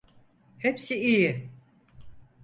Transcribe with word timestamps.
Hepsi 0.57 0.95
iyi. 0.95 1.49